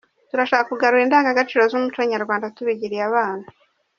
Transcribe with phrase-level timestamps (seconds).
[0.29, 1.99] Turashaka kugarura indangagaciro z’umuco
[2.29, 3.45] wacu tubigirira abana.